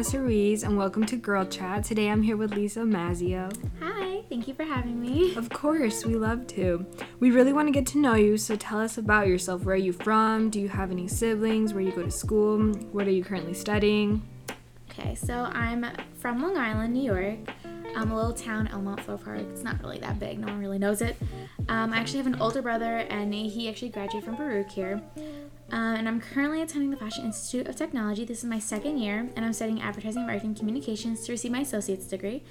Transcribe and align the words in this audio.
Vanessa 0.00 0.18
Ruiz, 0.18 0.62
and 0.62 0.78
welcome 0.78 1.04
to 1.04 1.16
Girl 1.16 1.44
Chat. 1.44 1.84
Today 1.84 2.08
I'm 2.08 2.22
here 2.22 2.38
with 2.38 2.54
Lisa 2.54 2.80
Mazio. 2.80 3.54
Hi, 3.82 4.22
thank 4.30 4.48
you 4.48 4.54
for 4.54 4.64
having 4.64 4.98
me. 4.98 5.36
Of 5.36 5.50
course, 5.50 6.06
we 6.06 6.14
love 6.14 6.46
to. 6.46 6.86
We 7.18 7.30
really 7.30 7.52
want 7.52 7.68
to 7.68 7.70
get 7.70 7.84
to 7.88 7.98
know 7.98 8.14
you, 8.14 8.38
so 8.38 8.56
tell 8.56 8.80
us 8.80 8.96
about 8.96 9.26
yourself. 9.26 9.64
Where 9.64 9.74
are 9.74 9.78
you 9.78 9.92
from? 9.92 10.48
Do 10.48 10.58
you 10.58 10.70
have 10.70 10.90
any 10.90 11.06
siblings? 11.06 11.74
Where 11.74 11.82
do 11.82 11.90
you 11.90 11.94
go 11.94 12.02
to 12.02 12.10
school? 12.10 12.72
What 12.92 13.08
are 13.08 13.10
you 13.10 13.22
currently 13.22 13.52
studying? 13.52 14.26
Okay, 14.90 15.14
so 15.14 15.34
I'm 15.52 15.84
from 16.14 16.40
Long 16.40 16.56
Island, 16.56 16.94
New 16.94 17.02
York. 17.02 17.36
I'm 17.94 18.10
a 18.10 18.16
little 18.16 18.32
town, 18.32 18.68
Elmont 18.68 19.00
Folk 19.00 19.22
Park. 19.22 19.40
It's 19.52 19.62
not 19.62 19.82
really 19.82 19.98
that 19.98 20.18
big, 20.18 20.38
no 20.38 20.46
one 20.46 20.60
really 20.60 20.78
knows 20.78 21.02
it. 21.02 21.14
Um, 21.68 21.92
I 21.92 21.98
actually 21.98 22.20
have 22.20 22.26
an 22.26 22.40
older 22.40 22.62
brother, 22.62 23.00
and 23.10 23.34
he 23.34 23.68
actually 23.68 23.90
graduated 23.90 24.24
from 24.24 24.36
Baruch 24.36 24.70
here. 24.70 25.02
Uh, 25.72 25.94
and 25.96 26.08
I'm 26.08 26.20
currently 26.20 26.62
attending 26.62 26.90
the 26.90 26.96
Fashion 26.96 27.24
Institute 27.24 27.68
of 27.68 27.76
Technology. 27.76 28.24
This 28.24 28.38
is 28.38 28.44
my 28.44 28.58
second 28.58 28.98
year, 28.98 29.28
and 29.36 29.44
I'm 29.44 29.52
studying 29.52 29.80
advertising, 29.80 30.26
marketing, 30.26 30.56
communications 30.56 31.24
to 31.26 31.32
receive 31.32 31.52
my 31.52 31.60
associate's 31.60 32.06
degree. 32.06 32.42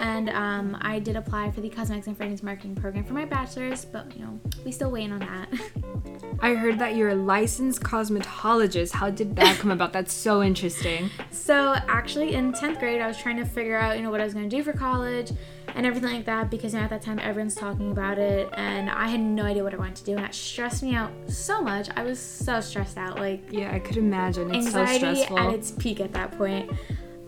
And 0.00 0.30
um, 0.30 0.78
I 0.80 0.98
did 0.98 1.16
apply 1.16 1.50
for 1.50 1.60
the 1.60 1.68
cosmetics 1.68 2.06
and 2.06 2.16
fragrance 2.16 2.42
marketing 2.42 2.74
program 2.76 3.04
for 3.04 3.12
my 3.12 3.26
bachelor's, 3.26 3.84
but 3.84 4.16
you 4.16 4.24
know, 4.24 4.40
we 4.64 4.72
still 4.72 4.90
waiting 4.90 5.12
on 5.12 5.18
that. 5.18 5.48
I 6.40 6.54
heard 6.54 6.78
that 6.78 6.94
you're 6.96 7.10
a 7.10 7.14
licensed 7.14 7.82
cosmetologist. 7.82 8.92
How 8.92 9.10
did 9.10 9.36
that 9.36 9.58
come 9.58 9.70
about? 9.70 9.92
That's 9.92 10.12
so 10.12 10.42
interesting. 10.42 11.10
So 11.30 11.74
actually, 11.88 12.34
in 12.34 12.52
tenth 12.52 12.78
grade, 12.78 13.00
I 13.00 13.06
was 13.06 13.16
trying 13.16 13.38
to 13.38 13.44
figure 13.44 13.76
out, 13.76 13.96
you 13.96 14.02
know, 14.02 14.10
what 14.10 14.20
I 14.20 14.24
was 14.24 14.34
going 14.34 14.48
to 14.48 14.54
do 14.54 14.62
for 14.62 14.72
college 14.72 15.32
and 15.78 15.86
everything 15.86 16.12
like 16.12 16.24
that 16.24 16.50
because 16.50 16.74
know, 16.74 16.80
at 16.80 16.90
that 16.90 17.02
time 17.02 17.20
everyone's 17.20 17.54
talking 17.54 17.92
about 17.92 18.18
it, 18.18 18.50
and 18.54 18.90
I 18.90 19.06
had 19.06 19.20
no 19.20 19.44
idea 19.44 19.62
what 19.62 19.72
I 19.72 19.76
wanted 19.76 19.94
to 19.96 20.04
do, 20.04 20.12
and 20.16 20.24
that 20.24 20.34
stressed 20.34 20.82
me 20.82 20.96
out 20.96 21.12
so 21.28 21.62
much. 21.62 21.88
I 21.96 22.02
was 22.02 22.18
so 22.18 22.60
stressed 22.60 22.98
out, 22.98 23.16
like 23.16 23.44
Yeah, 23.52 23.72
I 23.72 23.78
could 23.78 23.96
imagine. 23.96 24.52
It's 24.52 24.66
anxiety 24.66 25.04
so 25.04 25.14
stressful. 25.14 25.38
at 25.38 25.54
its 25.54 25.70
peak 25.70 26.00
at 26.00 26.12
that 26.14 26.36
point. 26.36 26.68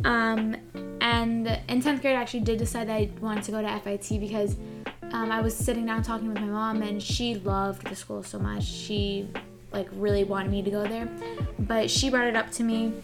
Um, 0.04 0.56
and 1.00 1.46
in 1.68 1.80
10th 1.80 2.02
grade, 2.02 2.16
I 2.16 2.20
actually 2.20 2.40
did 2.40 2.58
decide 2.58 2.88
that 2.88 2.96
I 2.96 3.10
wanted 3.20 3.44
to 3.44 3.52
go 3.52 3.62
to 3.62 3.78
FIT 3.78 4.18
because 4.18 4.56
um, 5.12 5.30
I 5.30 5.40
was 5.40 5.56
sitting 5.56 5.86
down 5.86 6.02
talking 6.02 6.26
with 6.26 6.40
my 6.40 6.48
mom, 6.48 6.82
and 6.82 7.00
she 7.00 7.36
loved 7.36 7.86
the 7.86 7.94
school 7.94 8.24
so 8.24 8.40
much. 8.40 8.64
She 8.64 9.28
like 9.72 9.86
really 9.92 10.24
wanted 10.24 10.50
me 10.50 10.60
to 10.62 10.70
go 10.72 10.88
there, 10.88 11.08
but 11.60 11.88
she 11.88 12.10
brought 12.10 12.26
it 12.26 12.34
up 12.34 12.50
to 12.52 12.64
me, 12.64 12.94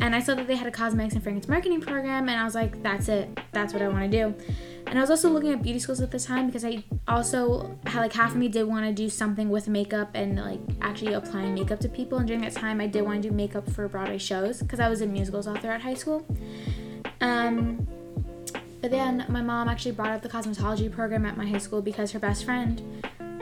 and 0.00 0.14
I 0.14 0.20
saw 0.20 0.34
that 0.34 0.46
they 0.46 0.56
had 0.56 0.66
a 0.66 0.70
cosmetics 0.70 1.12
and 1.12 1.22
fragrance 1.22 1.46
marketing 1.46 1.82
program, 1.82 2.30
and 2.30 2.40
I 2.40 2.44
was 2.44 2.54
like, 2.54 2.82
that's 2.82 3.10
it, 3.10 3.38
that's 3.52 3.74
what 3.74 3.82
I 3.82 3.88
want 3.88 4.10
to 4.10 4.16
do. 4.30 4.34
And 4.94 5.00
I 5.00 5.02
was 5.02 5.10
also 5.10 5.28
looking 5.28 5.50
at 5.50 5.60
beauty 5.60 5.80
schools 5.80 6.00
at 6.00 6.12
the 6.12 6.20
time 6.20 6.46
because 6.46 6.64
I 6.64 6.84
also 7.08 7.76
had 7.84 8.00
like 8.00 8.12
half 8.12 8.30
of 8.30 8.36
me 8.36 8.46
did 8.46 8.62
want 8.62 8.86
to 8.86 8.92
do 8.92 9.10
something 9.10 9.48
with 9.48 9.66
makeup 9.66 10.10
and 10.14 10.36
like 10.36 10.60
actually 10.82 11.14
applying 11.14 11.52
makeup 11.52 11.80
to 11.80 11.88
people. 11.88 12.18
And 12.18 12.28
during 12.28 12.42
that 12.42 12.52
time, 12.52 12.80
I 12.80 12.86
did 12.86 13.02
want 13.02 13.20
to 13.20 13.28
do 13.28 13.34
makeup 13.34 13.68
for 13.72 13.88
Broadway 13.88 14.18
shows 14.18 14.60
because 14.60 14.78
I 14.78 14.88
was 14.88 15.00
in 15.00 15.12
musicals 15.12 15.48
all 15.48 15.56
throughout 15.56 15.80
high 15.80 15.94
school. 15.94 16.24
Um, 17.20 17.84
but 18.80 18.92
then 18.92 19.26
my 19.28 19.42
mom 19.42 19.68
actually 19.68 19.90
brought 19.90 20.10
up 20.10 20.22
the 20.22 20.28
cosmetology 20.28 20.92
program 20.92 21.26
at 21.26 21.36
my 21.36 21.44
high 21.44 21.58
school 21.58 21.82
because 21.82 22.12
her 22.12 22.20
best 22.20 22.44
friend 22.44 22.80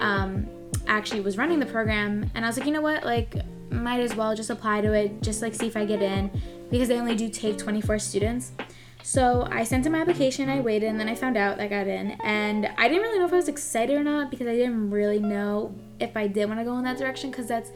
um, 0.00 0.48
actually 0.86 1.20
was 1.20 1.36
running 1.36 1.60
the 1.60 1.66
program. 1.66 2.30
And 2.34 2.46
I 2.46 2.48
was 2.48 2.56
like, 2.56 2.64
you 2.64 2.72
know 2.72 2.80
what? 2.80 3.04
Like, 3.04 3.34
might 3.70 4.00
as 4.00 4.14
well 4.14 4.34
just 4.34 4.48
apply 4.48 4.80
to 4.80 4.94
it, 4.94 5.20
just 5.20 5.42
like 5.42 5.54
see 5.54 5.66
if 5.66 5.76
I 5.76 5.84
get 5.84 6.00
in 6.00 6.30
because 6.70 6.88
they 6.88 6.98
only 6.98 7.14
do 7.14 7.28
take 7.28 7.58
24 7.58 7.98
students. 7.98 8.52
So 9.02 9.46
I 9.50 9.64
sent 9.64 9.84
in 9.86 9.92
my 9.92 10.00
application, 10.00 10.48
I 10.48 10.60
waited, 10.60 10.88
and 10.88 10.98
then 10.98 11.08
I 11.08 11.14
found 11.14 11.36
out 11.36 11.60
I 11.60 11.66
got 11.66 11.86
in. 11.86 12.12
And 12.22 12.70
I 12.78 12.88
didn't 12.88 13.02
really 13.02 13.18
know 13.18 13.26
if 13.26 13.32
I 13.32 13.36
was 13.36 13.48
excited 13.48 13.96
or 13.96 14.04
not 14.04 14.30
because 14.30 14.46
I 14.46 14.54
didn't 14.54 14.90
really 14.90 15.18
know 15.18 15.74
if 16.00 16.16
I 16.16 16.26
did 16.26 16.46
want 16.46 16.60
to 16.60 16.64
go 16.64 16.76
in 16.78 16.84
that 16.84 16.98
direction 16.98 17.30
because 17.30 17.46
that's 17.46 17.70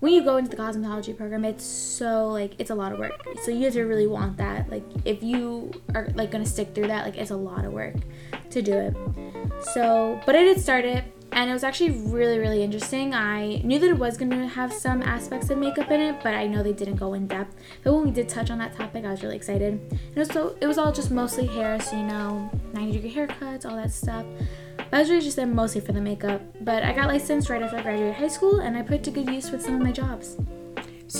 when 0.00 0.14
you 0.14 0.24
go 0.24 0.38
into 0.38 0.50
the 0.50 0.56
cosmetology 0.56 1.16
program, 1.16 1.44
it's 1.44 1.64
so 1.64 2.28
like 2.28 2.54
it's 2.58 2.70
a 2.70 2.74
lot 2.74 2.92
of 2.92 2.98
work. 2.98 3.22
So 3.42 3.50
you 3.50 3.64
have 3.64 3.74
to 3.74 3.82
really 3.82 4.06
want 4.06 4.38
that. 4.38 4.70
Like 4.70 4.84
if 5.04 5.22
you 5.22 5.70
are 5.94 6.08
like 6.14 6.30
gonna 6.30 6.46
stick 6.46 6.74
through 6.74 6.88
that, 6.88 7.04
like 7.04 7.18
it's 7.18 7.30
a 7.30 7.36
lot 7.36 7.66
of 7.66 7.72
work 7.72 7.96
to 8.50 8.62
do 8.62 8.72
it. 8.72 8.96
So, 9.62 10.20
but 10.26 10.34
I 10.34 10.42
did 10.42 10.60
start 10.60 10.84
it, 10.84 11.04
and 11.32 11.48
it 11.50 11.52
was 11.52 11.64
actually 11.64 11.90
really 11.90 12.38
really 12.38 12.62
interesting. 12.62 13.14
I 13.14 13.60
knew 13.62 13.78
that 13.78 13.90
it 13.90 13.98
was 13.98 14.16
gonna 14.16 14.46
have 14.48 14.72
some 14.72 15.02
aspects 15.02 15.50
of 15.50 15.58
makeup 15.58 15.90
in 15.90 16.00
it, 16.00 16.16
but 16.22 16.34
I 16.34 16.46
know 16.46 16.62
they 16.62 16.72
didn't 16.72 16.96
go 16.96 17.14
in 17.14 17.26
depth. 17.26 17.54
But 17.84 17.94
when 17.94 18.04
we 18.04 18.10
did 18.10 18.28
touch 18.28 18.50
on 18.50 18.58
that 18.58 18.74
topic, 18.74 19.04
I 19.04 19.10
was 19.10 19.22
really 19.22 19.36
excited. 19.36 19.80
And 20.16 20.32
so 20.32 20.56
it 20.60 20.66
was 20.66 20.78
all 20.78 20.92
just 20.92 21.10
mostly 21.10 21.46
hair, 21.46 21.80
so 21.80 21.96
you 21.96 22.04
know, 22.04 22.50
90 22.72 22.92
degree 22.92 23.14
haircuts, 23.14 23.64
all 23.64 23.76
that 23.76 23.92
stuff. 23.92 24.24
But 24.76 24.96
I 24.96 25.00
was 25.00 25.10
really 25.10 25.22
just 25.22 25.36
there 25.36 25.46
mostly 25.46 25.80
for 25.80 25.92
the 25.92 26.00
makeup. 26.00 26.40
But 26.62 26.82
I 26.82 26.92
got 26.92 27.06
licensed 27.06 27.48
right 27.48 27.62
after 27.62 27.76
I 27.76 27.82
graduated 27.82 28.14
high 28.14 28.28
school, 28.28 28.60
and 28.60 28.76
I 28.76 28.82
put 28.82 29.02
to 29.04 29.10
good 29.10 29.28
use 29.28 29.50
with 29.50 29.62
some 29.62 29.76
of 29.76 29.82
my 29.82 29.92
jobs. 29.92 30.36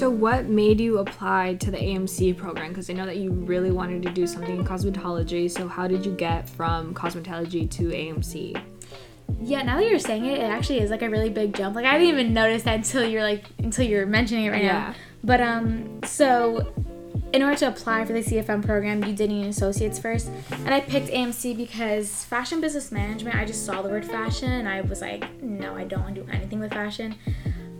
So, 0.00 0.08
what 0.08 0.46
made 0.46 0.80
you 0.80 0.96
apply 0.96 1.56
to 1.56 1.70
the 1.70 1.76
AMC 1.76 2.34
program? 2.34 2.70
Because 2.70 2.88
I 2.88 2.94
know 2.94 3.04
that 3.04 3.18
you 3.18 3.32
really 3.32 3.70
wanted 3.70 4.02
to 4.04 4.10
do 4.10 4.26
something 4.26 4.56
in 4.56 4.64
cosmetology. 4.64 5.50
So, 5.50 5.68
how 5.68 5.86
did 5.86 6.06
you 6.06 6.12
get 6.12 6.48
from 6.48 6.94
cosmetology 6.94 7.70
to 7.72 7.82
AMC? 7.90 8.58
Yeah, 9.42 9.60
now 9.60 9.76
that 9.76 9.86
you're 9.86 9.98
saying 9.98 10.24
it, 10.24 10.38
it 10.38 10.44
actually 10.44 10.80
is 10.80 10.88
like 10.88 11.02
a 11.02 11.10
really 11.10 11.28
big 11.28 11.54
jump. 11.54 11.76
Like 11.76 11.84
I 11.84 11.98
didn't 11.98 12.14
even 12.14 12.32
notice 12.32 12.62
that 12.62 12.76
until 12.76 13.06
you're 13.06 13.22
like 13.22 13.44
until 13.58 13.84
you're 13.84 14.06
mentioning 14.06 14.46
it 14.46 14.50
right 14.52 14.64
Yeah. 14.64 14.72
now. 14.72 14.94
But 15.22 15.42
um, 15.42 16.00
so 16.04 16.72
in 17.34 17.42
order 17.42 17.56
to 17.58 17.68
apply 17.68 18.06
for 18.06 18.14
the 18.14 18.20
CFM 18.20 18.64
program, 18.64 19.04
you 19.04 19.14
did 19.14 19.28
need 19.28 19.42
an 19.42 19.50
associates 19.50 19.98
first, 19.98 20.30
and 20.50 20.72
I 20.72 20.80
picked 20.80 21.08
AMC 21.08 21.58
because 21.58 22.24
fashion 22.24 22.62
business 22.62 22.90
management. 22.90 23.36
I 23.36 23.44
just 23.44 23.66
saw 23.66 23.82
the 23.82 23.90
word 23.90 24.06
fashion, 24.06 24.50
and 24.50 24.66
I 24.66 24.80
was 24.80 25.02
like, 25.02 25.42
no, 25.42 25.76
I 25.76 25.84
don't 25.84 26.00
want 26.00 26.14
to 26.14 26.22
do 26.22 26.30
anything 26.30 26.58
with 26.58 26.72
fashion. 26.72 27.16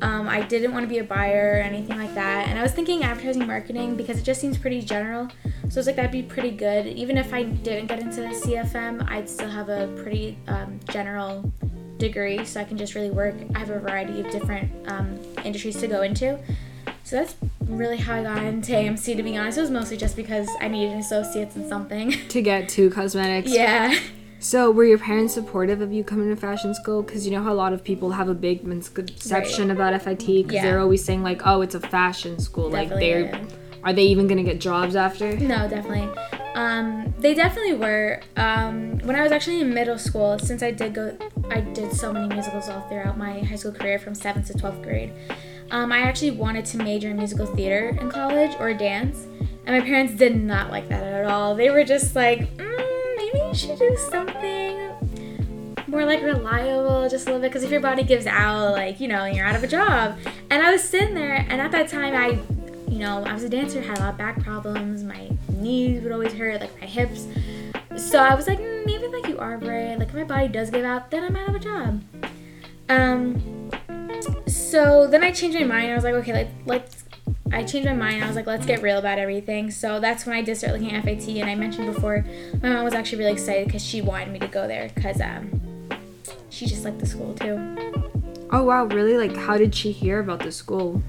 Um, 0.03 0.29
I 0.29 0.43
didn't 0.43 0.73
want 0.73 0.85
to 0.85 0.89
be 0.89 0.99
a 0.99 1.05
buyer 1.05 1.55
or 1.57 1.61
anything 1.61 1.99
like 1.99 2.15
that, 2.15 2.49
and 2.49 2.59
I 2.59 2.63
was 2.63 2.73
thinking 2.73 3.03
advertising 3.05 3.47
marketing 3.47 3.97
because 3.97 4.19
it 4.19 4.23
just 4.23 4.41
seems 4.41 4.57
pretty 4.57 4.81
general. 4.81 5.29
So 5.69 5.77
I 5.77 5.81
was 5.81 5.87
like, 5.87 5.97
that'd 5.97 6.11
be 6.11 6.23
pretty 6.23 6.51
good. 6.51 6.87
Even 6.87 7.19
if 7.19 7.35
I 7.35 7.43
didn't 7.43 7.87
get 7.87 8.01
into 8.01 8.23
CFM, 8.23 9.09
I'd 9.11 9.29
still 9.29 9.49
have 9.49 9.69
a 9.69 9.89
pretty 10.03 10.39
um, 10.49 10.81
general 10.89 11.53
degree, 11.99 12.45
so 12.45 12.61
I 12.61 12.65
can 12.65 12.77
just 12.77 12.95
really 12.95 13.11
work. 13.11 13.35
I 13.55 13.59
have 13.59 13.71
a 13.71 13.79
variety 13.79 14.21
of 14.21 14.31
different 14.31 14.71
um, 14.91 15.19
industries 15.45 15.77
to 15.81 15.87
go 15.87 16.03
into. 16.03 16.39
So 17.05 17.17
that's 17.17 17.37
really 17.67 17.97
how 17.97 18.17
I 18.17 18.23
got 18.23 18.43
into 18.43 18.73
AMC. 18.73 19.17
To 19.17 19.23
be 19.23 19.37
honest, 19.37 19.59
it 19.59 19.63
was 19.63 19.71
mostly 19.71 19.97
just 19.97 20.17
because 20.17 20.49
I 20.61 20.69
needed 20.69 20.99
associates 20.99 21.57
in 21.57 21.69
something. 21.69 22.15
To 22.29 22.43
get 22.43 22.69
to 22.71 22.91
cosmetics? 22.91 23.51
yeah. 23.53 23.99
So, 24.43 24.71
were 24.71 24.85
your 24.85 24.97
parents 24.99 25.35
supportive 25.35 25.83
of 25.83 25.93
you 25.93 26.03
coming 26.03 26.31
to 26.31 26.37
fashion 26.37 26.75
school? 26.75 27.03
Because 27.03 27.27
you 27.27 27.33
know 27.33 27.43
how 27.43 27.53
a 27.53 27.55
lot 27.55 27.75
of 27.75 27.85
people 27.85 28.11
have 28.13 28.31
a 28.31 28.35
big 28.35 28.65
misconception 28.65 29.71
about 29.71 29.93
FIT 29.93 30.27
because 30.27 30.55
Yeah. 30.55 30.63
they're 30.63 30.81
always 30.81 31.05
saying 31.05 31.23
like, 31.23 31.43
"Oh, 31.45 31.61
it's 31.61 31.75
a 31.75 31.81
fashion 31.81 32.39
school." 32.39 32.71
Definitely 32.71 33.23
like, 33.23 33.31
they're 33.33 33.43
are 33.85 33.93
they 33.93 34.05
even 34.05 34.27
gonna 34.27 34.43
get 34.43 34.59
jobs 34.61 34.97
after? 34.97 35.37
No, 35.39 35.69
definitely. 35.69 36.09
Um, 36.55 37.15
they 37.19 37.35
definitely 37.35 37.75
were. 37.75 38.21
Um, 38.37 38.99
when 39.05 39.15
I 39.17 39.23
was 39.23 39.33
actually 39.33 39.61
in 39.61 39.73
middle 39.73 39.99
school, 39.99 40.39
since 40.39 40.63
I 40.63 40.71
did 40.71 40.95
go, 40.95 41.17
I 41.51 41.61
did 41.61 41.93
so 41.93 42.13
many 42.13 42.29
musicals 42.29 42.69
all 42.69 42.81
throughout 42.89 43.17
my 43.19 43.41
high 43.41 43.57
school 43.57 43.73
career 43.73 43.99
from 43.99 44.15
seventh 44.15 44.47
to 44.49 44.55
twelfth 44.59 44.83
grade. 44.83 45.13
Um, 45.71 45.93
I 45.93 46.01
actually 46.01 46.33
wanted 46.33 46.65
to 46.67 46.79
major 46.79 47.09
in 47.11 47.17
musical 47.17 47.47
theater 47.47 47.97
in 48.01 48.11
college 48.11 48.53
or 48.59 48.75
dance, 48.75 49.27
and 49.67 49.79
my 49.79 49.81
parents 49.81 50.15
did 50.15 50.35
not 50.37 50.71
like 50.71 50.89
that 50.89 51.05
at 51.05 51.27
all. 51.27 51.55
They 51.55 51.71
were 51.71 51.85
just 51.85 52.17
like, 52.17 52.55
mm, 52.57 52.70
should 53.55 53.79
do 53.79 53.97
something 54.11 54.91
more 55.87 56.05
like 56.05 56.23
reliable, 56.23 57.09
just 57.09 57.27
a 57.27 57.31
little 57.31 57.41
bit, 57.41 57.49
because 57.49 57.65
if 57.65 57.71
your 57.71 57.81
body 57.81 58.03
gives 58.05 58.27
out, 58.27 58.73
like 58.73 59.01
you 59.01 59.09
know, 59.09 59.25
you're 59.25 59.45
out 59.45 59.57
of 59.57 59.63
a 59.63 59.67
job. 59.67 60.17
And 60.51 60.63
I 60.63 60.71
was 60.71 60.83
sitting 60.83 61.15
there, 61.15 61.45
and 61.49 61.61
at 61.61 61.73
that 61.73 61.89
time, 61.89 62.15
I 62.15 62.39
you 62.91 62.99
know, 62.99 63.23
I 63.23 63.33
was 63.33 63.45
a 63.45 63.49
dancer, 63.49 63.81
had 63.81 63.99
a 63.99 64.01
lot 64.01 64.11
of 64.11 64.19
back 64.19 64.43
problems. 64.43 65.05
My 65.05 65.31
knees 65.49 66.03
would 66.03 66.13
always 66.13 66.33
hurt, 66.33 66.61
like 66.61 66.81
my 66.81 66.87
hips. 66.87 67.27
So 67.97 68.19
I 68.19 68.35
was 68.35 68.47
like, 68.47 68.59
mm, 68.59 68.87
maybe 68.87 69.07
like 69.07 69.29
you 69.29 69.39
are 69.39 69.57
right. 69.59 69.99
Like 69.99 70.09
if 70.09 70.15
my 70.15 70.25
body 70.25 70.49
does 70.49 70.71
give 70.71 70.85
out, 70.85 71.11
then 71.11 71.25
I'm 71.25 71.37
out 71.37 71.49
of 71.49 71.55
a 71.55 71.59
job. 71.59 72.03
Um. 72.89 73.71
So 74.47 75.07
then 75.07 75.23
I 75.23 75.31
changed 75.33 75.59
my 75.59 75.65
mind. 75.65 75.93
I 75.93 75.95
was 75.95 76.05
like, 76.05 76.15
okay, 76.15 76.33
like 76.33 76.49
let's. 76.67 77.00
I 77.53 77.65
changed 77.65 77.89
my 77.89 77.95
mind. 77.95 78.23
I 78.23 78.27
was 78.27 78.37
like, 78.37 78.47
let's 78.47 78.65
get 78.65 78.83
real 78.83 78.99
about 78.99 79.19
everything. 79.19 79.71
So 79.71 79.99
that's 79.99 80.25
when 80.25 80.37
I 80.37 80.43
did 80.43 80.57
start 80.57 80.73
looking 80.73 80.93
at 80.93 81.05
FIT. 81.05 81.29
And 81.29 81.51
I 81.51 81.55
mentioned 81.55 81.93
before, 81.93 82.25
my 82.63 82.69
mom 82.71 82.85
was 82.85 82.95
actually 82.95 83.19
really 83.19 83.33
excited 83.33 83.67
because 83.67 83.85
she 83.85 84.01
wanted 84.03 84.31
me 84.33 84.39
to 84.39 84.49
go 84.49 84.69
there 84.69 84.91
because 84.95 85.21
um, 85.21 85.61
she 86.49 86.67
just 86.67 86.85
liked 86.85 86.99
the 86.99 87.07
school 87.07 87.35
too. 87.35 87.57
Oh 88.53 88.65
wow, 88.65 88.85
really? 88.85 89.17
Like, 89.17 89.37
how 89.37 89.57
did 89.57 89.75
she 89.75 89.93
hear 89.93 90.21
about 90.21 90.41
the 90.41 90.53
school? 90.53 91.03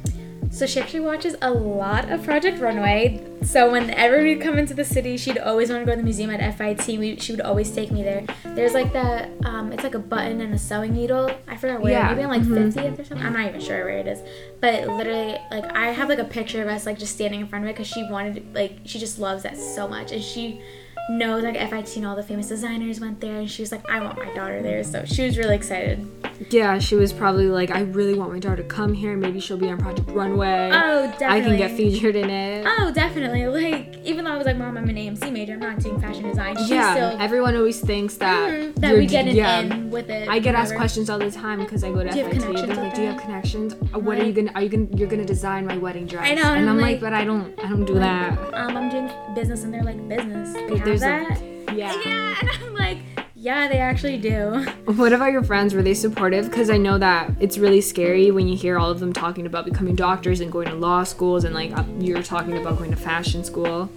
So 0.51 0.65
she 0.67 0.81
actually 0.81 0.99
watches 0.99 1.35
a 1.41 1.49
lot 1.49 2.11
of 2.11 2.23
Project 2.23 2.59
Runway. 2.59 3.25
So 3.41 3.71
whenever 3.71 4.21
we'd 4.21 4.41
come 4.41 4.59
into 4.59 4.73
the 4.73 4.83
city, 4.83 5.15
she'd 5.15 5.37
always 5.37 5.69
want 5.69 5.81
to 5.81 5.85
go 5.85 5.91
to 5.93 5.97
the 5.97 6.03
museum 6.03 6.29
at 6.29 6.57
FIT. 6.57 6.99
We, 6.99 7.15
she 7.15 7.31
would 7.31 7.41
always 7.41 7.71
take 7.71 7.89
me 7.89 8.03
there. 8.03 8.25
There's 8.43 8.73
like 8.73 8.91
the, 8.91 9.29
um, 9.47 9.71
it's 9.71 9.83
like 9.83 9.95
a 9.95 9.99
button 9.99 10.41
and 10.41 10.53
a 10.53 10.59
sewing 10.59 10.93
needle. 10.93 11.31
I 11.47 11.55
forgot 11.55 11.81
where. 11.81 11.93
Yeah, 11.93 12.09
Maybe 12.13 12.23
on 12.23 12.29
like 12.29 12.41
mhm. 12.41 12.73
50th 12.73 12.99
or 12.99 13.05
something. 13.05 13.25
I'm 13.25 13.31
not 13.33 13.47
even 13.47 13.61
sure 13.61 13.85
where 13.85 13.97
it 13.97 14.07
is. 14.07 14.19
But 14.59 14.87
literally, 14.89 15.37
like 15.49 15.73
I 15.73 15.91
have 15.91 16.09
like 16.09 16.19
a 16.19 16.25
picture 16.25 16.61
of 16.61 16.67
us 16.67 16.85
like 16.85 16.99
just 16.99 17.15
standing 17.15 17.39
in 17.39 17.47
front 17.47 17.63
of 17.63 17.69
it 17.69 17.73
because 17.73 17.87
she 17.87 18.03
wanted, 18.11 18.53
like 18.53 18.79
she 18.83 18.99
just 18.99 19.19
loves 19.19 19.43
that 19.43 19.57
so 19.57 19.87
much, 19.87 20.11
and 20.11 20.21
she 20.21 20.61
knows 21.09 21.43
like 21.43 21.55
FIT 21.55 21.95
and 21.95 22.05
all 22.05 22.15
the 22.15 22.23
famous 22.23 22.49
designers 22.49 22.99
went 22.99 23.21
there, 23.21 23.37
and 23.37 23.49
she 23.49 23.61
was 23.61 23.71
like, 23.71 23.89
I 23.89 24.01
want 24.01 24.17
my 24.17 24.31
daughter 24.33 24.61
there. 24.61 24.83
So 24.83 25.05
she 25.05 25.25
was 25.25 25.37
really 25.37 25.55
excited. 25.55 26.05
Yeah, 26.49 26.79
she 26.79 26.95
was 26.95 27.13
probably 27.13 27.47
like, 27.47 27.69
I 27.71 27.81
really 27.81 28.13
want 28.17 28.31
my 28.33 28.39
daughter 28.39 28.57
to 28.57 28.63
come 28.63 28.93
here. 28.93 29.15
Maybe 29.15 29.39
she'll 29.39 29.57
be 29.57 29.69
on 29.69 29.77
Project 29.77 30.09
Runway. 30.09 30.69
Oh, 30.73 31.07
definitely. 31.19 31.25
I 31.27 31.41
can 31.41 31.57
get 31.57 31.71
featured 31.77 32.15
in 32.15 32.29
it. 32.29 32.65
Oh, 32.67 32.91
definitely. 32.91 33.47
Like 33.47 33.97
even 34.03 34.25
though 34.25 34.31
I 34.31 34.37
was 34.37 34.45
like, 34.45 34.57
Mom, 34.57 34.77
I'm 34.77 34.89
an 34.89 34.95
AMC 34.95 35.31
major. 35.31 35.53
I'm 35.53 35.59
not 35.59 35.79
doing 35.79 35.99
fashion 36.01 36.23
design. 36.23 36.57
She's 36.57 36.69
yeah, 36.71 36.93
still 36.93 37.21
everyone 37.21 37.55
always 37.55 37.79
thinks 37.79 38.15
that 38.17 38.49
Mhm, 38.51 38.75
that 38.77 38.95
we 38.97 39.05
get 39.05 39.27
an 39.27 39.35
yeah. 39.35 39.59
in 39.61 39.91
with 39.91 40.09
it. 40.09 40.27
I 40.27 40.39
get 40.39 40.55
asked 40.55 40.75
questions 40.75 41.09
all 41.09 41.19
the 41.19 41.29
time 41.31 41.59
because 41.59 41.83
I 41.83 41.91
go 41.91 42.03
to 42.03 42.09
Do 42.09 42.17
you 42.17 42.23
have 42.23 42.33
FIT. 42.33 42.41
connections 42.43 42.67
They're 42.75 42.83
like, 42.85 42.93
"Do 42.95 43.01
you 43.01 43.07
have 43.09 43.21
connections? 43.21 43.75
What 43.93 44.17
are 44.17 44.23
you 44.23 44.33
gonna? 44.33 44.51
Are 44.55 44.61
you 44.63 44.69
gonna? 44.69 44.87
You're 44.95 45.09
gonna 45.09 45.25
design 45.25 45.65
my 45.67 45.77
wedding 45.77 46.07
dress?" 46.07 46.25
I 46.27 46.33
know, 46.33 46.41
and 46.53 46.61
and 46.61 46.69
I'm 46.69 46.77
like, 46.77 46.93
like- 46.93 47.01
"But 47.01 47.13
I 47.13 47.23
don't. 47.23 47.53
I 47.63 47.69
don't 47.69 47.85
do 47.85 47.93
that." 47.95 48.37
Um, 48.53 48.75
I'm 48.77 48.89
doing 48.89 49.09
business, 49.35 49.63
and 49.63 49.73
they're 49.73 49.83
like, 49.83 49.97
business. 50.09 50.53
They 50.53 50.67
But 50.69 50.77
have 50.79 50.85
there's 50.87 51.03
a- 51.03 51.75
Yeah. 51.75 51.93
Yeah, 52.05 52.35
and 52.41 52.49
I'm 52.63 52.73
like, 52.73 52.97
yeah, 53.41 53.67
they 53.67 53.79
actually 53.79 54.17
do. 54.17 54.67
What 54.85 55.13
about 55.13 55.31
your 55.31 55.43
friends? 55.43 55.73
Were 55.73 55.81
they 55.81 55.95
supportive? 55.95 56.45
Because 56.45 56.69
I 56.69 56.77
know 56.77 56.97
that 56.99 57.31
it's 57.39 57.57
really 57.57 57.81
scary 57.81 58.29
when 58.29 58.47
you 58.47 58.55
hear 58.55 58.77
all 58.77 58.91
of 58.91 58.99
them 58.99 59.13
talking 59.13 59.47
about 59.47 59.65
becoming 59.65 59.95
doctors 59.95 60.41
and 60.41 60.51
going 60.51 60.67
to 60.67 60.75
law 60.75 61.03
schools, 61.03 61.43
and 61.43 61.55
like 61.55 61.71
you're 61.99 62.21
talking 62.21 62.57
about 62.57 62.77
going 62.77 62.91
to 62.91 62.97
fashion 62.97 63.43
school. 63.43 63.89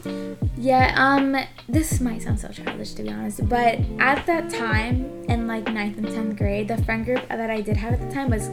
Yeah, 0.56 0.94
um, 0.96 1.36
this 1.68 2.00
might 2.00 2.22
sound 2.22 2.40
so 2.40 2.48
childish 2.48 2.94
to 2.94 3.02
be 3.02 3.10
honest, 3.10 3.46
but 3.48 3.80
at 3.98 4.24
that 4.26 4.48
time, 4.48 5.24
in 5.28 5.46
like 5.46 5.64
ninth 5.66 5.98
and 5.98 6.06
10th 6.06 6.38
grade, 6.38 6.68
the 6.68 6.82
friend 6.84 7.04
group 7.04 7.28
that 7.28 7.50
I 7.50 7.60
did 7.60 7.76
have 7.76 7.92
at 7.94 8.00
the 8.00 8.14
time 8.14 8.30
was 8.30 8.48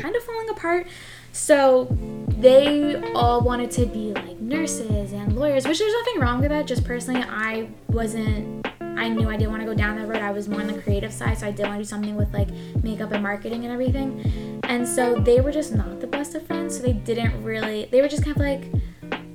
kind 0.00 0.16
of 0.16 0.22
falling 0.22 0.48
apart. 0.48 0.86
So 1.32 1.88
they 2.28 2.94
all 3.14 3.40
wanted 3.40 3.70
to 3.72 3.86
be 3.86 4.12
like 4.12 4.38
nurses 4.38 5.12
and 5.12 5.36
lawyers, 5.36 5.66
which 5.66 5.80
there's 5.80 5.92
nothing 5.92 6.20
wrong 6.20 6.40
with 6.40 6.50
that. 6.50 6.66
Just 6.66 6.84
personally, 6.84 7.24
I 7.28 7.68
wasn't, 7.88 8.66
I 9.04 9.08
knew 9.10 9.28
I 9.28 9.36
didn't 9.36 9.50
want 9.50 9.60
to 9.60 9.66
go 9.66 9.74
down 9.74 9.96
that 9.96 10.08
road. 10.08 10.22
I 10.22 10.30
was 10.30 10.48
more 10.48 10.62
on 10.62 10.66
the 10.66 10.80
creative 10.80 11.12
side, 11.12 11.36
so 11.36 11.46
I 11.46 11.50
did 11.50 11.66
want 11.66 11.74
to 11.74 11.82
do 11.82 11.84
something 11.84 12.16
with 12.16 12.32
like 12.32 12.48
makeup 12.82 13.12
and 13.12 13.22
marketing 13.22 13.64
and 13.64 13.72
everything. 13.72 14.60
And 14.64 14.88
so 14.88 15.16
they 15.16 15.42
were 15.42 15.52
just 15.52 15.74
not 15.74 16.00
the 16.00 16.06
best 16.06 16.34
of 16.34 16.46
friends, 16.46 16.78
so 16.78 16.82
they 16.82 16.94
didn't 16.94 17.42
really, 17.44 17.84
they 17.92 18.00
were 18.00 18.08
just 18.08 18.24
kind 18.24 18.34
of 18.34 18.42
like, 18.42 18.72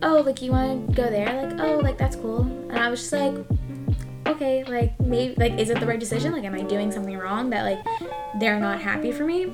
oh, 0.01 0.24
like 0.25 0.42
you 0.42 0.51
want 0.51 0.89
to 0.89 0.95
go 0.95 1.07
there? 1.12 1.48
Like, 1.48 1.60
oh, 1.60 1.77
like 1.77 2.00
that's 2.00 2.16
cool. 2.16 2.42
And 2.42 2.80
I 2.80 2.89
was 2.89 3.00
just 3.00 3.13
like, 3.13 3.36
okay, 4.25 4.63
like 4.63 5.00
maybe, 5.00 5.36
like, 5.36 5.60
is 5.60 5.69
it 5.69 5.80
the 5.80 5.86
right 5.86 6.00
decision? 6.00 6.31
Like, 6.31 6.45
am 6.45 6.56
I 6.56 6.63
doing 6.63 6.92
something 6.92 7.15
wrong 7.15 7.51
that 7.51 7.62
like 7.62 7.86
they're 8.39 8.60
not 8.60 8.81
happy 8.81 9.12
for 9.12 9.24
me? 9.24 9.54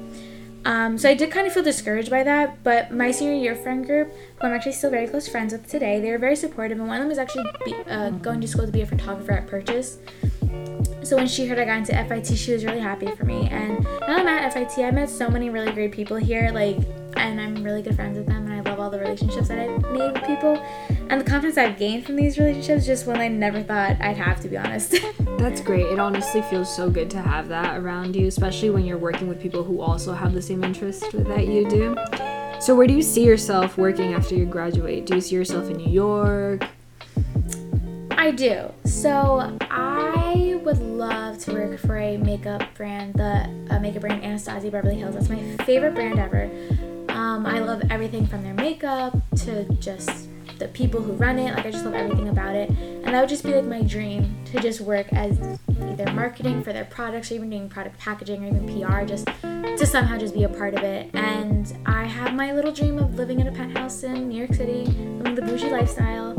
Um, 0.65 0.97
so 0.97 1.07
I 1.07 1.13
did 1.13 1.29
kind 1.29 1.45
of 1.45 1.53
feel 1.53 1.61
discouraged 1.61 2.09
by 2.09 2.23
that, 2.23 2.63
but 2.63 2.91
my 2.91 3.11
senior 3.11 3.35
year 3.35 3.55
friend 3.55 3.85
group, 3.85 4.11
who 4.41 4.47
I'm 4.47 4.53
actually 4.53 4.71
still 4.71 4.89
very 4.89 5.07
close 5.07 5.27
friends 5.27 5.53
with 5.53 5.67
today, 5.67 5.99
they 5.99 6.09
were 6.09 6.17
very 6.17 6.35
supportive, 6.35 6.79
and 6.79 6.87
one 6.87 6.97
of 6.97 7.03
them 7.03 7.11
is 7.11 7.19
actually 7.19 7.45
be, 7.63 7.75
uh, 7.87 8.09
going 8.09 8.41
to 8.41 8.47
school 8.47 8.65
to 8.65 8.71
be 8.71 8.81
a 8.81 8.85
photographer 8.85 9.33
at 9.33 9.47
Purchase. 9.47 9.99
So 11.03 11.17
when 11.17 11.27
she 11.27 11.45
heard 11.45 11.59
I 11.59 11.65
got 11.65 11.77
into 11.77 11.93
FIT, 11.93 12.35
she 12.35 12.51
was 12.51 12.65
really 12.65 12.79
happy 12.79 13.07
for 13.15 13.25
me. 13.25 13.47
And 13.51 13.83
now 13.83 14.17
I'm 14.17 14.27
at 14.27 14.51
FIT, 14.53 14.83
I 14.83 14.89
met 14.89 15.07
so 15.07 15.29
many 15.29 15.51
really 15.51 15.71
great 15.71 15.91
people 15.91 16.17
here, 16.17 16.49
like, 16.51 16.77
and 17.15 17.39
I'm 17.39 17.63
really 17.63 17.83
good 17.83 17.95
friends 17.95 18.17
with 18.17 18.25
them, 18.25 18.49
and 18.49 18.53
I 18.53 18.67
love 18.67 18.79
all 18.79 18.89
the 18.89 18.99
relationships 18.99 19.47
that 19.49 19.59
I've 19.59 19.81
made 19.91 20.13
with 20.13 20.23
people, 20.25 20.55
and 21.09 21.21
the 21.21 21.25
confidence 21.25 21.57
I've 21.57 21.77
gained 21.77 22.05
from 22.05 22.15
these 22.15 22.37
relationships, 22.37 22.85
just 22.85 23.05
one 23.05 23.17
I 23.17 23.27
never 23.27 23.61
thought 23.61 23.97
I'd 24.01 24.17
have, 24.17 24.39
to 24.41 24.47
be 24.47 24.57
honest. 24.57 24.95
That's 25.37 25.61
great. 25.61 25.85
It 25.85 25.99
honestly 25.99 26.41
feels 26.43 26.73
so 26.73 26.89
good 26.89 27.09
to 27.11 27.21
have 27.21 27.47
that 27.49 27.77
around 27.77 28.15
you, 28.15 28.27
especially 28.27 28.69
when 28.69 28.85
you're 28.85 28.97
working 28.97 29.27
with 29.27 29.41
people 29.41 29.63
who 29.63 29.81
also 29.81 30.13
have 30.13 30.33
the 30.33 30.41
same 30.41 30.63
interest 30.63 31.11
that 31.11 31.47
you 31.47 31.69
do. 31.69 31.95
So, 32.59 32.75
where 32.75 32.87
do 32.87 32.93
you 32.93 33.01
see 33.01 33.25
yourself 33.25 33.77
working 33.77 34.13
after 34.13 34.35
you 34.35 34.45
graduate? 34.45 35.05
Do 35.05 35.15
you 35.15 35.21
see 35.21 35.35
yourself 35.35 35.69
in 35.69 35.77
New 35.77 35.91
York? 35.91 36.65
I 38.11 38.31
do. 38.31 38.71
So 38.85 39.55
I 39.69 40.59
would 40.63 40.79
love 40.79 41.37
to 41.39 41.53
work 41.53 41.79
for 41.79 41.97
a 41.97 42.17
makeup 42.17 42.63
brand, 42.73 43.13
the 43.13 43.47
uh, 43.69 43.79
makeup 43.79 44.01
brand 44.01 44.23
Anastasia 44.23 44.71
Beverly 44.71 44.95
Hills. 44.95 45.13
That's 45.13 45.29
my 45.29 45.43
favorite 45.65 45.93
brand 45.93 46.17
ever. 46.17 46.49
Um, 47.09 47.45
I 47.45 47.59
love 47.59 47.83
everything 47.91 48.25
from 48.25 48.41
their 48.41 48.55
makeup 48.55 49.15
to 49.43 49.65
just 49.75 50.27
the 50.57 50.67
people 50.69 51.01
who 51.01 51.13
run 51.13 51.37
it. 51.39 51.55
Like 51.55 51.65
I 51.65 51.71
just 51.71 51.85
love 51.85 51.93
everything 51.93 52.29
about 52.29 52.55
it, 52.55 52.69
and 52.69 53.05
that 53.05 53.19
would 53.19 53.29
just 53.29 53.43
be 53.43 53.53
like 53.53 53.65
my 53.65 53.81
dream 53.81 54.35
to 54.45 54.59
just 54.59 54.81
work 54.81 55.11
as 55.13 55.37
either 55.81 56.11
marketing 56.13 56.63
for 56.63 56.73
their 56.73 56.85
products 56.85 57.31
or 57.31 57.35
even 57.35 57.49
doing 57.49 57.69
product 57.69 57.97
packaging 57.97 58.43
or 58.43 58.47
even 58.47 58.65
PR, 58.67 59.05
just 59.05 59.27
to 59.41 59.85
somehow 59.85 60.17
just 60.17 60.33
be 60.33 60.43
a 60.43 60.49
part 60.49 60.73
of 60.73 60.83
it. 60.83 61.09
And 61.13 61.75
I 61.85 62.05
have 62.05 62.33
my 62.33 62.51
little 62.53 62.71
dream 62.71 62.97
of 62.97 63.15
living 63.15 63.39
in 63.39 63.47
a 63.47 63.51
penthouse 63.51 64.03
in 64.03 64.29
New 64.29 64.37
York 64.37 64.53
City, 64.53 64.85
living 64.85 65.35
the 65.35 65.41
bougie 65.41 65.69
lifestyle 65.69 66.31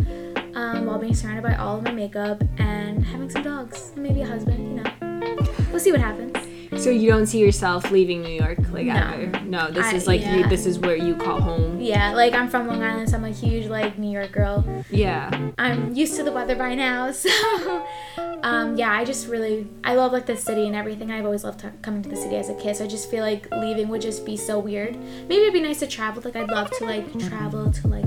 um, 0.57 0.87
while 0.87 0.99
being 0.99 1.15
surrounded 1.15 1.43
by 1.43 1.55
all 1.55 1.77
of 1.77 1.85
my 1.85 1.93
makeup 1.93 2.43
and 2.59 3.05
having 3.05 3.31
some 3.31 3.43
dogs 3.43 3.93
and 3.95 4.03
maybe 4.03 4.23
a 4.23 4.27
husband. 4.27 4.59
You 4.59 4.83
know, 4.83 5.37
we'll 5.71 5.81
see 5.81 5.93
what 5.93 6.01
happens. 6.01 6.56
So 6.79 6.91
you 6.91 7.11
don't 7.11 7.27
see 7.27 7.39
yourself 7.41 7.91
leaving 7.91 8.23
New 8.23 8.35
York 8.35 8.59
like 8.71 8.87
No. 8.87 8.95
ever? 8.95 9.41
No, 9.47 9.71
this 9.71 9.87
I- 9.87 9.95
is 9.95 10.07
like 10.07 10.21
you, 10.25 10.47
this 10.49 10.67
is 10.67 10.79
where 10.79 10.95
you 10.97 11.17
call 11.17 11.41
home. 11.41 11.81
Yeah, 11.81 12.13
like 12.15 12.33
I'm 12.35 12.49
from 12.49 12.67
Long 12.69 12.83
Island, 12.83 13.09
so 13.11 13.17
I'm 13.17 13.25
a 13.25 13.31
huge 13.31 13.67
like 13.67 13.99
New 13.99 14.11
York 14.11 14.31
girl. 14.31 14.65
Yeah. 14.91 15.31
I'm 15.59 15.95
used 15.95 16.15
to 16.17 16.23
the 16.23 16.31
weather 16.33 16.55
by 16.55 16.75
now, 16.75 17.11
so 17.25 17.31
um, 18.43 18.77
yeah, 18.77 18.93
I 18.93 19.05
just 19.05 19.27
really 19.29 19.67
I 19.85 19.95
love 19.95 20.13
like 20.13 20.27
the 20.27 20.37
city 20.37 20.67
and 20.67 20.77
everything. 20.77 21.11
I've 21.11 21.25
always 21.25 21.45
loved 21.45 21.65
coming 21.83 22.03
to 22.03 22.09
the 22.09 22.17
city 22.17 22.37
as 22.37 22.51
a 22.51 22.55
kid, 22.55 22.77
so 22.77 22.85
I 22.85 22.89
just 22.89 23.11
feel 23.11 23.23
like 23.25 23.49
leaving 23.53 23.89
would 23.89 24.03
just 24.03 24.25
be 24.27 24.37
so 24.37 24.59
weird. 24.59 24.97
Maybe 25.29 25.43
it'd 25.43 25.55
be 25.55 25.61
nice 25.63 25.81
to 25.81 25.87
travel. 25.87 26.23
Like 26.25 26.37
I'd 26.37 26.51
love 26.51 26.71
to 26.79 26.85
like 26.85 27.11
travel 27.29 27.71
to 27.73 27.89
like 27.89 28.05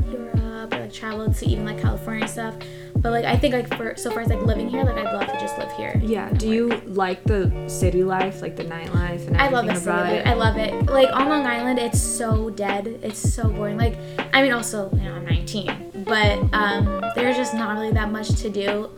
like 0.90 1.00
travel 1.00 1.32
to 1.32 1.46
even 1.46 1.66
like 1.66 1.80
California 1.80 2.22
and 2.24 2.30
stuff. 2.32 2.56
But 2.96 3.12
like 3.12 3.26
I 3.26 3.38
think 3.38 3.54
like 3.54 3.74
for 3.78 3.96
so 3.96 4.10
far 4.12 4.22
as 4.22 4.30
like 4.30 4.42
living 4.42 4.70
here, 4.70 4.84
like 4.84 4.98
I'd 4.98 5.14
love 5.14 5.28
to 5.28 5.40
just 5.40 5.58
live 5.58 5.72
here. 5.74 6.00
Yeah. 6.04 6.30
Do 6.32 6.68
work. 6.70 6.84
you 6.84 6.90
like 6.94 7.24
the 7.24 7.52
city 7.68 8.04
life, 8.04 8.42
like 8.42 8.56
the 8.56 8.66
nightlife 8.66 9.28
and 9.28 9.38
I 9.38 9.50
love 9.50 9.66
the 9.68 9.76
city. 9.76 9.90
about 9.90 10.06
Like, 10.08 10.20
it? 10.22 10.28
I 10.28 10.34
love 10.34 10.58
it. 10.58 10.86
Like 10.88 11.10
on 11.14 11.30
Long 11.30 11.46
Island, 11.46 11.80
it's 11.80 12.02
so 12.02 12.50
dead. 12.50 12.88
It's 13.04 13.20
so 13.20 13.48
boring. 13.50 13.78
Like 13.78 13.98
I 14.34 14.42
mean, 14.42 14.52
also 14.52 14.90
you 14.94 15.04
know 15.04 15.14
I'm 15.16 15.26
19, 15.26 16.04
but 16.06 16.40
um, 16.54 17.04
there's 17.16 17.38
just 17.38 17.54
not 17.54 17.74
really 17.78 17.92
that 17.92 18.12
much 18.12 18.30
to 18.42 18.50
do. 18.50 18.90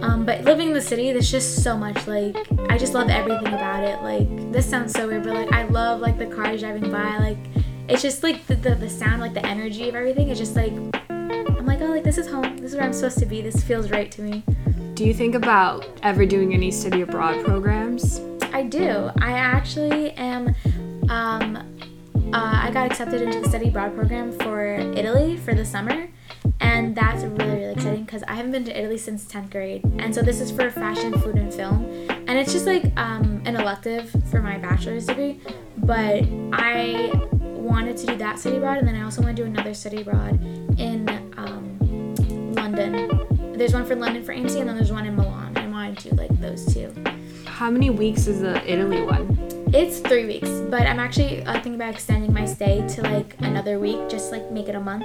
Um, 0.00 0.24
but 0.24 0.42
living 0.44 0.68
in 0.68 0.74
the 0.74 0.80
city, 0.80 1.12
there's 1.12 1.30
just 1.30 1.62
so 1.62 1.76
much. 1.76 2.06
Like 2.06 2.36
I 2.70 2.78
just 2.78 2.94
love 2.94 3.08
everything 3.10 3.48
about 3.48 3.82
it. 3.84 4.00
Like 4.02 4.52
this 4.52 4.68
sounds 4.68 4.92
so 4.92 5.06
weird, 5.08 5.24
but 5.24 5.34
like 5.34 5.52
I 5.52 5.64
love 5.64 6.00
like 6.00 6.18
the 6.18 6.26
cars 6.26 6.60
driving 6.60 6.90
by. 6.90 7.18
Like 7.18 7.38
it's 7.88 8.00
just 8.02 8.22
like 8.22 8.46
the 8.46 8.54
the, 8.54 8.74
the 8.74 8.88
sound, 8.88 9.20
like 9.20 9.34
the 9.34 9.44
energy 9.44 9.88
of 9.88 9.94
everything. 9.94 10.28
It's 10.30 10.38
just 10.38 10.56
like 10.56 10.72
I'm 11.30 11.66
like 11.66 11.80
oh 11.80 11.86
like 11.86 12.04
this 12.04 12.18
is 12.18 12.26
home. 12.26 12.56
This 12.56 12.72
is 12.72 12.76
where 12.76 12.84
I'm 12.84 12.92
supposed 12.92 13.18
to 13.18 13.26
be. 13.26 13.40
This 13.40 13.62
feels 13.62 13.90
right 13.90 14.10
to 14.12 14.22
me. 14.22 14.44
Do 14.94 15.04
you 15.04 15.14
think 15.14 15.34
about 15.34 15.86
ever 16.02 16.26
doing 16.26 16.54
any 16.54 16.70
study 16.70 17.02
abroad 17.02 17.44
programs? 17.44 18.20
I 18.52 18.62
do. 18.64 19.10
I 19.20 19.32
actually 19.32 20.10
am. 20.12 20.54
Um, 21.08 21.56
uh, 22.32 22.60
I 22.62 22.70
got 22.72 22.90
accepted 22.90 23.22
into 23.22 23.40
the 23.40 23.48
study 23.48 23.68
abroad 23.68 23.94
program 23.94 24.32
for 24.32 24.74
Italy 24.74 25.36
for 25.36 25.54
the 25.54 25.64
summer, 25.64 26.08
and 26.60 26.94
that's 26.94 27.22
really 27.22 27.60
really 27.60 27.72
exciting 27.72 28.04
because 28.04 28.22
I 28.24 28.34
haven't 28.34 28.52
been 28.52 28.64
to 28.64 28.78
Italy 28.78 28.98
since 28.98 29.24
tenth 29.24 29.50
grade, 29.50 29.84
and 29.98 30.14
so 30.14 30.20
this 30.20 30.40
is 30.40 30.50
for 30.50 30.70
fashion, 30.70 31.12
food, 31.20 31.36
and 31.36 31.52
film, 31.52 31.84
and 32.10 32.30
it's 32.30 32.52
just 32.52 32.66
like 32.66 32.84
um, 32.98 33.40
an 33.46 33.56
elective 33.56 34.10
for 34.30 34.42
my 34.42 34.58
bachelor's 34.58 35.06
degree, 35.06 35.40
but 35.78 36.24
I 36.52 37.12
wanted 37.42 37.96
to 37.98 38.06
do 38.06 38.16
that 38.16 38.38
study 38.38 38.56
abroad, 38.56 38.78
and 38.78 38.88
then 38.88 38.96
I 38.96 39.02
also 39.02 39.22
want 39.22 39.36
to 39.36 39.42
do 39.42 39.46
another 39.46 39.72
study 39.72 40.02
abroad 40.02 40.38
There's 43.68 43.80
one 43.80 43.86
for 43.86 43.96
London 43.96 44.24
for 44.24 44.32
AMC, 44.32 44.60
and 44.60 44.66
then 44.66 44.76
there's 44.76 44.90
one 44.90 45.04
in 45.04 45.14
Milan. 45.14 45.54
I 45.58 45.68
want 45.68 45.98
to 45.98 46.08
do 46.08 46.16
like 46.16 46.30
those 46.40 46.72
two. 46.72 46.90
How 47.44 47.68
many 47.68 47.90
weeks 47.90 48.26
is 48.26 48.40
the 48.40 48.64
Italy 48.66 49.02
one? 49.02 49.36
It's 49.74 49.98
three 49.98 50.24
weeks, 50.24 50.48
but 50.48 50.86
I'm 50.86 50.98
actually 50.98 51.42
uh, 51.42 51.52
thinking 51.52 51.74
about 51.74 51.92
extending 51.92 52.32
my 52.32 52.46
stay 52.46 52.88
to 52.88 53.02
like 53.02 53.36
another 53.40 53.78
week, 53.78 54.08
just 54.08 54.32
like 54.32 54.50
make 54.50 54.70
it 54.70 54.74
a 54.74 54.80
month. 54.80 55.04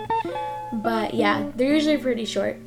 But 0.75 1.13
yeah, 1.13 1.51
they're 1.58 1.74
usually 1.74 1.98
pretty 1.98 2.24
short. 2.24 2.58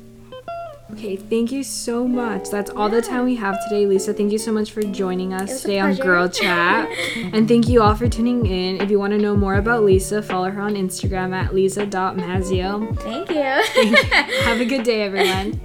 Okay, 0.91 1.15
thank 1.15 1.51
you 1.51 1.63
so 1.63 2.07
much. 2.07 2.51
That's 2.51 2.69
all 2.69 2.89
the 2.89 3.01
time 3.01 3.25
we 3.25 3.35
have 3.37 3.57
today, 3.67 3.87
Lisa. 3.87 4.13
Thank 4.13 4.31
you 4.31 4.37
so 4.37 4.51
much 4.51 4.73
for 4.73 4.83
joining 4.83 5.33
us 5.33 5.63
today 5.63 5.79
on. 5.79 5.95
Girl 5.95 6.29
Chat. 6.29 6.87
and 7.33 7.47
thank 7.47 7.67
you 7.67 7.81
all 7.81 7.95
for 7.95 8.07
tuning 8.07 8.45
in. 8.45 8.79
If 8.81 8.91
you 8.91 8.99
want 8.99 9.13
to 9.13 9.17
know 9.17 9.35
more 9.35 9.55
about 9.55 9.83
Lisa, 9.83 10.21
follow 10.21 10.51
her 10.51 10.61
on 10.61 10.75
Instagram 10.75 11.33
at 11.33 11.55
lisa.mazio. 11.55 12.99
Thank 12.99 13.31
you. 13.31 14.05
Have 14.43 14.61
a 14.61 14.65
good 14.65 14.83
day, 14.83 15.01
everyone. 15.01 15.59